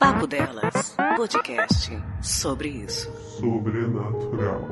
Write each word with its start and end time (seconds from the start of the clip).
Papo 0.00 0.26
Delas, 0.26 0.96
podcast 1.14 1.90
sobre 2.22 2.70
isso. 2.70 3.12
Sobrenatural. 3.38 4.66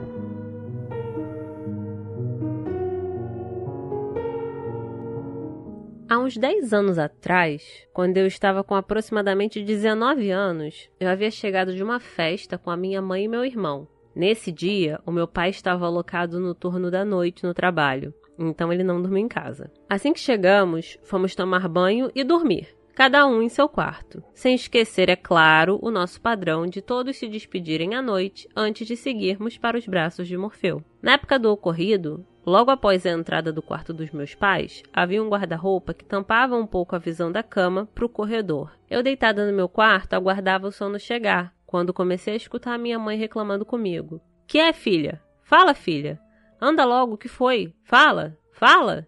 Há 6.09 6.19
uns 6.19 6.35
10 6.35 6.73
anos 6.73 6.99
atrás, 6.99 7.63
quando 7.93 8.17
eu 8.17 8.27
estava 8.27 8.65
com 8.65 8.75
aproximadamente 8.75 9.63
19 9.63 10.31
anos, 10.31 10.89
eu 10.99 11.11
havia 11.11 11.31
chegado 11.31 11.75
de 11.75 11.83
uma 11.83 12.01
festa 12.01 12.57
com 12.57 12.71
a 12.71 12.77
minha 12.77 13.03
mãe 13.03 13.25
e 13.25 13.29
meu 13.29 13.45
irmão. 13.45 13.87
Nesse 14.17 14.51
dia, 14.51 14.99
o 15.05 15.13
meu 15.13 15.29
pai 15.29 15.51
estava 15.51 15.85
alocado 15.85 16.41
no 16.41 16.55
turno 16.55 16.91
da 16.91 17.05
noite 17.05 17.45
no 17.45 17.53
trabalho, 17.53 18.15
então 18.39 18.73
ele 18.73 18.83
não 18.83 19.03
dormiu 19.03 19.19
em 19.19 19.29
casa. 19.29 19.71
Assim 19.91 20.15
que 20.15 20.21
chegamos, 20.21 20.99
fomos 21.03 21.35
tomar 21.35 21.69
banho 21.69 22.11
e 22.15 22.25
dormir 22.25 22.78
cada 22.99 23.29
um 23.29 23.41
em 23.41 23.49
seu 23.49 23.69
quarto. 23.69 24.25
Sem 24.35 24.57
esquecer, 24.57 25.09
é 25.09 25.15
claro, 25.15 25.79
o 25.81 25.89
nosso 25.89 26.21
padrão 26.21 26.67
de 26.67 26.83
todos 26.83 27.17
se 27.17 27.29
despedirem 27.29 27.95
à 27.95 28.03
noite 28.03 28.49
antes 28.57 28.89
de 28.89 28.97
seguirmos 28.97 29.57
para 29.57 29.79
os 29.79 29.87
braços 29.87 30.27
de 30.27 30.37
Morfeu. 30.37 30.83
Na 31.01 31.13
época 31.13 31.39
do 31.39 31.49
ocorrido, 31.49 32.27
logo 32.45 32.73
após 32.73 33.07
a 33.07 33.11
entrada 33.11 33.53
do 33.53 33.63
quarto 33.63 33.93
dos 33.93 34.11
meus 34.11 34.35
pais, 34.35 34.83
havia 34.93 35.23
um 35.23 35.29
guarda-roupa 35.29 35.95
que 35.95 36.05
tampava 36.05 36.57
um 36.57 36.67
pouco 36.67 36.97
a 36.97 36.99
visão 36.99 37.31
da 37.31 37.41
cama 37.41 37.89
para 37.95 38.05
o 38.05 38.09
corredor. 38.09 38.73
Eu, 38.91 39.01
deitada 39.01 39.47
no 39.47 39.57
meu 39.57 39.69
quarto, 39.69 40.15
aguardava 40.15 40.67
o 40.67 40.73
sono 40.73 40.99
chegar, 40.99 41.55
quando 41.65 41.95
comecei 41.95 42.35
a 42.35 42.37
escutar 42.37 42.77
minha 42.81 42.99
mãe 42.99 43.17
reclamando 43.17 43.65
comigo. 43.65 44.21
Que 44.45 44.59
é, 44.59 44.73
filha? 44.73 45.23
Fala, 45.45 45.73
filha. 45.73 46.19
Anda 46.61 46.85
logo, 46.85 47.17
que 47.17 47.29
foi? 47.29 47.73
Fala, 47.85 48.37
fala. 48.51 49.07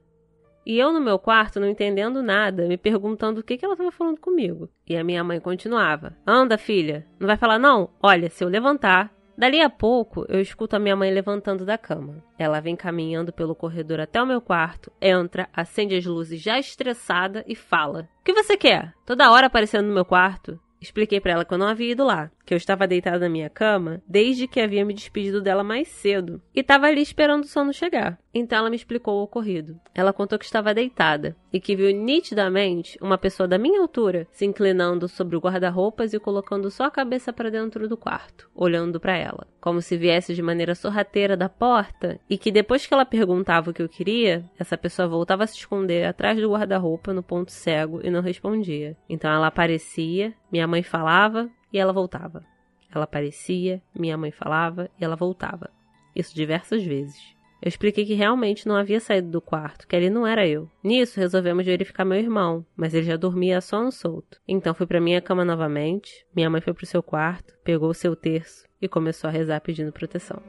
E 0.64 0.78
eu 0.78 0.92
no 0.92 1.00
meu 1.00 1.18
quarto 1.18 1.58
não 1.58 1.68
entendendo 1.68 2.22
nada, 2.22 2.66
me 2.66 2.76
perguntando 2.76 3.40
o 3.40 3.42
que, 3.42 3.56
que 3.56 3.64
ela 3.64 3.74
estava 3.74 3.90
falando 3.90 4.20
comigo. 4.20 4.68
E 4.88 4.96
a 4.96 5.04
minha 5.04 5.24
mãe 5.24 5.40
continuava: 5.40 6.16
Anda, 6.26 6.58
filha, 6.58 7.06
não 7.18 7.26
vai 7.26 7.36
falar 7.36 7.58
não? 7.58 7.90
Olha, 8.02 8.30
se 8.30 8.44
eu 8.44 8.48
levantar. 8.48 9.12
Dali 9.38 9.58
a 9.62 9.70
pouco, 9.70 10.26
eu 10.28 10.38
escuto 10.38 10.76
a 10.76 10.78
minha 10.78 10.94
mãe 10.94 11.10
levantando 11.10 11.64
da 11.64 11.78
cama. 11.78 12.22
Ela 12.38 12.60
vem 12.60 12.76
caminhando 12.76 13.32
pelo 13.32 13.54
corredor 13.54 13.98
até 13.98 14.22
o 14.22 14.26
meu 14.26 14.38
quarto, 14.38 14.92
entra, 15.00 15.48
acende 15.50 15.96
as 15.96 16.04
luzes 16.04 16.42
já 16.42 16.58
estressada 16.58 17.42
e 17.46 17.54
fala: 17.54 18.06
O 18.20 18.24
que 18.24 18.34
você 18.34 18.54
quer? 18.54 18.92
Toda 19.06 19.30
hora 19.30 19.46
aparecendo 19.46 19.86
no 19.86 19.94
meu 19.94 20.04
quarto. 20.04 20.60
Expliquei 20.80 21.20
para 21.20 21.32
ela 21.32 21.44
que 21.44 21.52
eu 21.52 21.58
não 21.58 21.66
havia 21.66 21.92
ido 21.92 22.04
lá, 22.04 22.30
que 22.44 22.54
eu 22.54 22.56
estava 22.56 22.86
deitada 22.86 23.18
na 23.18 23.28
minha 23.28 23.50
cama 23.50 24.02
desde 24.08 24.48
que 24.48 24.60
havia 24.60 24.84
me 24.84 24.94
despedido 24.94 25.42
dela 25.42 25.62
mais 25.62 25.88
cedo 25.88 26.40
e 26.54 26.60
estava 26.60 26.86
ali 26.86 27.02
esperando 27.02 27.44
o 27.44 27.46
sono 27.46 27.72
chegar. 27.72 28.18
Então 28.32 28.58
ela 28.58 28.70
me 28.70 28.76
explicou 28.76 29.18
o 29.18 29.22
ocorrido. 29.22 29.78
Ela 29.94 30.12
contou 30.12 30.38
que 30.38 30.44
estava 30.44 30.72
deitada 30.72 31.36
e 31.52 31.60
que 31.60 31.74
viu 31.74 31.90
nitidamente 31.94 32.98
uma 33.00 33.18
pessoa 33.18 33.48
da 33.48 33.58
minha 33.58 33.80
altura 33.80 34.26
se 34.30 34.44
inclinando 34.44 35.08
sobre 35.08 35.36
o 35.36 35.40
guarda-roupas 35.40 36.12
e 36.12 36.18
colocando 36.18 36.70
só 36.70 36.84
a 36.84 36.90
cabeça 36.90 37.32
para 37.32 37.50
dentro 37.50 37.88
do 37.88 37.96
quarto, 37.96 38.50
olhando 38.54 39.00
para 39.00 39.16
ela, 39.16 39.46
como 39.60 39.82
se 39.82 39.96
viesse 39.96 40.34
de 40.34 40.42
maneira 40.42 40.74
sorrateira 40.74 41.36
da 41.36 41.48
porta 41.48 42.20
e 42.28 42.38
que 42.38 42.52
depois 42.52 42.86
que 42.86 42.94
ela 42.94 43.04
perguntava 43.04 43.70
o 43.70 43.74
que 43.74 43.82
eu 43.82 43.88
queria, 43.88 44.44
essa 44.58 44.78
pessoa 44.78 45.08
voltava 45.08 45.44
a 45.44 45.46
se 45.46 45.56
esconder 45.56 46.06
atrás 46.06 46.40
do 46.40 46.50
guarda-roupa 46.50 47.12
no 47.12 47.22
ponto 47.22 47.50
cego 47.50 48.00
e 48.02 48.10
não 48.10 48.20
respondia. 48.20 48.96
Então 49.08 49.30
ela 49.30 49.48
aparecia, 49.48 50.34
minha 50.50 50.66
mãe 50.66 50.82
falava 50.82 51.50
e 51.72 51.78
ela 51.78 51.92
voltava. 51.92 52.44
Ela 52.92 53.04
aparecia, 53.04 53.80
minha 53.94 54.16
mãe 54.16 54.30
falava 54.30 54.90
e 55.00 55.04
ela 55.04 55.16
voltava. 55.16 55.70
Isso 56.14 56.34
diversas 56.34 56.82
vezes. 56.82 57.39
Eu 57.62 57.68
expliquei 57.68 58.06
que 58.06 58.14
realmente 58.14 58.66
não 58.66 58.74
havia 58.74 58.98
saído 59.00 59.28
do 59.28 59.38
quarto, 59.38 59.86
que 59.86 59.94
ele 59.94 60.08
não 60.08 60.26
era 60.26 60.48
eu. 60.48 60.66
Nisso, 60.82 61.20
resolvemos 61.20 61.66
verificar 61.66 62.06
meu 62.06 62.16
irmão, 62.16 62.64
mas 62.74 62.94
ele 62.94 63.04
já 63.04 63.18
dormia 63.18 63.60
só 63.60 63.82
no 63.82 63.92
solto. 63.92 64.40
Então 64.48 64.72
fui 64.72 64.86
para 64.86 64.98
minha 64.98 65.20
cama 65.20 65.44
novamente, 65.44 66.24
minha 66.34 66.48
mãe 66.48 66.62
foi 66.62 66.72
pro 66.72 66.86
seu 66.86 67.02
quarto, 67.02 67.54
pegou 67.62 67.90
o 67.90 67.94
seu 67.94 68.16
terço 68.16 68.64
e 68.80 68.88
começou 68.88 69.28
a 69.28 69.30
rezar 69.30 69.60
pedindo 69.60 69.92
proteção. 69.92 70.42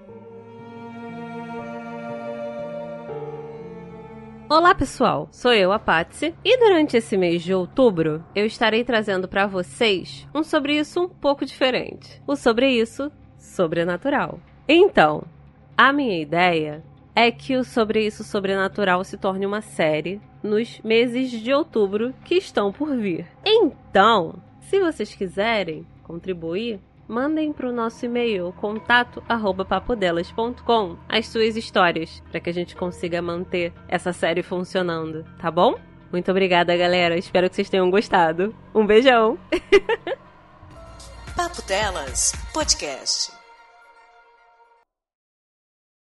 Olá 4.50 4.74
pessoal, 4.74 5.28
sou 5.34 5.54
eu, 5.54 5.74
a 5.74 5.80
Patsy, 5.80 6.34
e 6.46 6.58
durante 6.58 6.96
esse 6.96 7.18
mês 7.18 7.44
de 7.44 7.54
outubro 7.54 8.24
eu 8.34 8.46
estarei 8.46 8.86
trazendo 8.86 9.28
para 9.28 9.48
vocês 9.48 10.26
um 10.34 10.44
sobre 10.44 10.78
isso 10.78 11.02
um 11.02 11.10
pouco 11.10 11.46
diferente. 11.46 12.22
O 12.26 12.38
sobre 12.38 12.70
isso 12.70 13.12
sobrenatural. 13.38 14.40
Então, 14.66 15.26
a 15.78 15.92
minha 15.92 16.22
ideia 16.22 16.84
é 17.16 17.32
que 17.32 17.56
o 17.56 17.64
Sobre 17.64 18.06
Isso 18.06 18.24
Sobrenatural 18.24 19.04
se 19.04 19.18
torne 19.18 19.44
uma 19.46 19.62
série 19.62 20.20
nos 20.42 20.80
meses 20.82 21.30
de 21.32 21.54
outubro 21.54 22.14
que 22.26 22.34
estão 22.36 22.72
por 22.72 22.96
vir. 22.96 23.28
Então, 23.46 24.36
se 24.62 24.80
vocês 24.80 25.14
quiserem 25.14 25.86
contribuir, 26.04 26.80
mandem 27.08 27.52
para 27.52 27.68
o 27.70 27.74
nosso 27.74 28.06
e-mail 28.06 28.54
contato@papodelas.com 28.60 30.98
as 31.10 31.28
suas 31.28 31.58
histórias 31.58 32.24
para 32.32 32.40
que 32.40 32.50
a 32.50 32.54
gente 32.54 32.76
consiga 32.76 33.22
manter 33.22 33.72
essa 33.88 34.12
série 34.14 34.42
funcionando, 34.42 35.24
tá 35.38 35.52
bom? 35.52 35.76
Muito 36.12 36.32
obrigada, 36.32 36.76
galera. 36.76 37.16
Espero 37.18 37.50
que 37.50 37.56
vocês 37.56 37.70
tenham 37.70 37.90
gostado. 37.90 38.54
Um 38.74 38.86
beijão. 38.86 39.38
Papo 41.36 41.62
Delas 41.64 42.34
Podcast. 42.54 43.41